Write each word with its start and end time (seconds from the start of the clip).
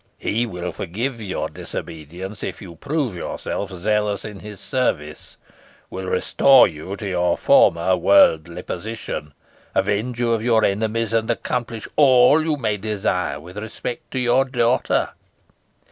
He 0.17 0.47
will 0.47 0.71
forgive 0.71 1.21
your 1.21 1.47
disobedience 1.47 2.41
if 2.41 2.59
you 2.59 2.73
prove 2.75 3.13
yourself 3.15 3.69
zealous 3.69 4.25
in 4.25 4.39
his 4.39 4.59
service; 4.59 5.37
will 5.91 6.07
restore 6.07 6.67
you 6.67 6.95
to 6.95 7.07
your 7.07 7.37
former 7.37 7.95
worldly 7.95 8.63
position; 8.63 9.35
avenge 9.75 10.19
you 10.19 10.33
of 10.33 10.41
your 10.41 10.65
enemies; 10.65 11.13
and 11.13 11.29
accomplish 11.29 11.87
all 11.97 12.43
you 12.43 12.57
may 12.57 12.77
desire 12.77 13.39
with 13.39 13.59
respect 13.59 14.09
to 14.09 14.19
your 14.19 14.43
daughter." 14.45 15.11